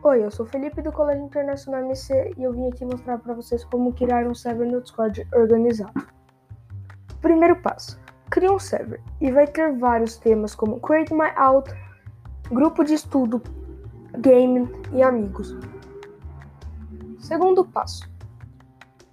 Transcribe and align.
Oi, 0.00 0.24
eu 0.24 0.30
sou 0.30 0.46
Felipe 0.46 0.80
do 0.80 0.92
Colégio 0.92 1.24
Internacional 1.24 1.80
MC 1.80 2.32
e 2.36 2.44
eu 2.44 2.52
vim 2.52 2.68
aqui 2.68 2.84
mostrar 2.84 3.18
para 3.18 3.34
vocês 3.34 3.64
como 3.64 3.92
criar 3.92 4.28
um 4.28 4.34
server 4.34 4.70
no 4.70 4.80
Discord 4.80 5.26
organizado. 5.34 6.06
Primeiro 7.20 7.56
passo: 7.56 8.00
crie 8.30 8.48
um 8.48 8.60
server 8.60 9.02
e 9.20 9.32
vai 9.32 9.48
ter 9.48 9.76
vários 9.76 10.16
temas 10.16 10.54
como 10.54 10.78
Create 10.78 11.12
My 11.12 11.32
Out, 11.34 11.74
grupo 12.48 12.84
de 12.84 12.94
estudo, 12.94 13.42
game 14.20 14.70
e 14.92 15.02
amigos. 15.02 15.56
Segundo 17.18 17.64
passo: 17.64 18.08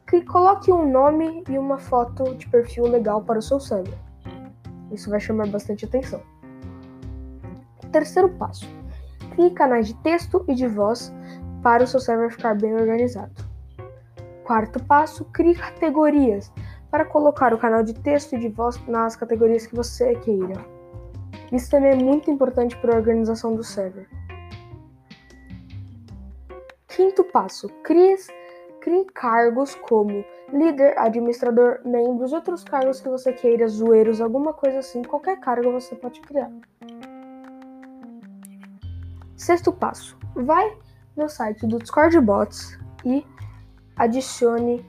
que 0.07 0.21
coloque 0.21 0.71
um 0.71 0.88
nome 0.88 1.43
e 1.50 1.57
uma 1.57 1.79
foto 1.79 2.36
de 2.36 2.47
perfil 2.47 2.86
legal 2.86 3.24
para 3.24 3.39
o 3.39 3.42
seu 3.42 3.60
server. 3.60 3.97
Isso 4.92 5.10
vai 5.10 5.20
chamar 5.20 5.47
bastante 5.47 5.83
atenção. 5.83 6.21
Terceiro 7.92 8.29
passo: 8.29 8.70
crie 9.36 9.52
canais 9.52 9.88
de 9.88 9.96
texto 9.96 10.44
e 10.48 10.56
de 10.56 10.66
voz 10.66 11.14
para 11.62 11.84
o 11.84 11.88
seu 11.88 12.00
server 12.00 12.32
ficar 12.32 12.56
bem 12.56 12.74
organizado. 12.74 13.34
Quarto 14.43 14.84
passo: 14.86 15.26
crie 15.26 15.56
categorias 15.56 16.52
para 16.89 17.06
colocar 17.06 17.54
o 17.54 17.57
canal 17.57 17.84
de 17.84 17.93
texto 17.93 18.34
e 18.34 18.40
de 18.40 18.48
voz 18.48 18.82
nas 18.88 19.16
categorias 19.16 19.68
que 19.68 19.76
você 19.76 20.16
queira. 20.16 20.56
Isso 21.52 21.70
também 21.70 21.92
é 21.92 21.96
muito 21.96 22.32
importante 22.32 22.78
para 22.78 22.93
a 22.93 22.98
organização 22.98 23.56
do 23.56 23.64
server. 23.64 24.07
Quinto 26.88 27.24
passo: 27.26 27.68
crie, 27.84 28.15
crie 28.79 29.06
cargos 29.14 29.76
como 29.76 30.24
líder, 30.54 30.98
administrador, 30.98 31.82
membros, 31.84 32.31
outros 32.31 32.64
cargos 32.64 33.02
que 33.02 33.09
você 33.09 33.34
queira, 33.34 33.67
zoeiros, 33.67 34.22
alguma 34.22 34.54
coisa 34.54 34.80
assim, 34.80 35.04
qualquer 35.04 35.40
cargo 35.40 35.72
você 35.72 35.95
pode 35.95 36.22
criar. 36.22 36.52
Sexto 39.36 39.72
passo: 39.72 40.17
vai 40.33 40.78
no 41.16 41.30
site 41.30 41.66
do 41.66 41.80
Discord 41.80 42.19
Bots 42.19 42.78
e 43.05 43.25
adicione 43.95 44.86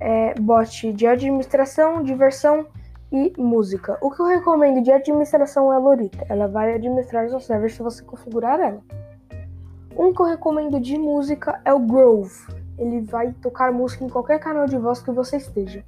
é, 0.00 0.34
bot 0.34 0.92
de 0.92 1.06
administração, 1.06 2.02
diversão 2.02 2.66
e 3.10 3.32
música. 3.38 3.96
O 4.00 4.10
que 4.10 4.20
eu 4.20 4.26
recomendo 4.26 4.82
de 4.82 4.90
administração 4.90 5.72
é 5.72 5.76
a 5.76 5.78
Lorita. 5.78 6.26
Ela 6.28 6.48
vai 6.48 6.74
administrar 6.74 7.28
seu 7.28 7.40
server 7.40 7.70
se 7.70 7.82
você 7.82 8.02
configurar 8.02 8.58
ela. 8.60 8.82
Um 9.96 10.12
que 10.12 10.20
eu 10.20 10.26
recomendo 10.26 10.80
de 10.80 10.98
música 10.98 11.60
é 11.64 11.72
o 11.72 11.78
Grove. 11.78 12.34
Ele 12.76 13.02
vai 13.02 13.32
tocar 13.34 13.72
música 13.72 14.04
em 14.04 14.08
qualquer 14.08 14.40
canal 14.40 14.66
de 14.66 14.76
voz 14.76 15.00
que 15.00 15.12
você 15.12 15.36
esteja. 15.36 15.84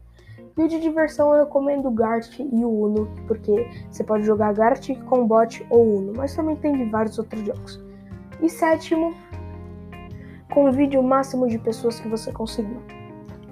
E 0.56 0.68
de 0.68 0.80
diversão 0.80 1.34
eu 1.34 1.44
recomendo 1.44 1.88
o 1.88 1.90
Gart 1.90 2.38
e 2.38 2.64
o 2.64 2.70
Uno, 2.70 3.10
porque 3.26 3.68
você 3.90 4.02
pode 4.02 4.24
jogar 4.24 4.54
Gart 4.54 4.88
com 5.04 5.26
bot 5.26 5.66
ou 5.68 5.98
Uno, 5.98 6.12
mas 6.16 6.34
também 6.34 6.56
tem 6.56 6.72
de 6.72 6.84
vários 6.90 7.18
outros 7.18 7.42
jogos. 7.42 7.84
E 8.40 8.48
sétimo, 8.48 9.14
convide 10.52 10.96
o 10.96 11.02
máximo 11.02 11.48
de 11.48 11.58
pessoas 11.58 12.00
que 12.00 12.08
você 12.08 12.32
conseguir. 12.32 12.78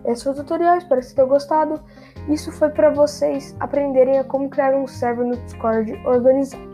Esse 0.04 0.24
foi 0.24 0.32
o 0.32 0.36
tutorial, 0.36 0.76
espero 0.76 1.00
que 1.00 1.06
vocês 1.06 1.14
tenham 1.14 1.28
gostado. 1.28 1.80
Isso 2.28 2.52
foi 2.52 2.68
para 2.68 2.90
vocês 2.90 3.56
aprenderem 3.58 4.18
a 4.18 4.24
como 4.24 4.50
criar 4.50 4.74
um 4.74 4.86
server 4.86 5.26
no 5.26 5.36
Discord 5.36 5.92
organizado. 6.06 6.73